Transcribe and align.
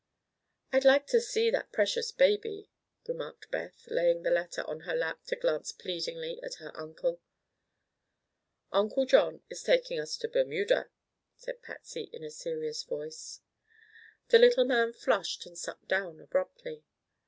"I'd 0.71 0.83
like 0.83 1.05
to 1.09 1.21
see 1.21 1.51
that 1.51 1.71
precious 1.71 2.11
baby," 2.11 2.71
remarked 3.07 3.51
Beth, 3.51 3.83
laying 3.85 4.23
the 4.23 4.31
letter 4.31 4.63
on 4.67 4.79
her 4.79 4.95
lap 4.95 5.23
to 5.27 5.35
glance 5.35 5.71
pleadingly 5.71 6.39
at 6.41 6.55
her 6.55 6.75
uncle. 6.75 7.21
"Uncle 8.71 9.05
John 9.05 9.43
is 9.47 9.61
going 9.61 9.77
to 9.83 9.87
take 9.87 9.99
us 9.99 10.17
to 10.17 10.27
Bermuda," 10.27 10.89
said 11.35 11.61
Patsy 11.61 12.09
in 12.11 12.23
a 12.23 12.31
serious 12.31 12.81
voice. 12.81 13.41
The 14.29 14.39
little 14.39 14.65
man 14.65 14.91
flushed 14.91 15.45
and 15.45 15.55
sat 15.55 15.87
down 15.87 16.19
abruptly. 16.19 16.83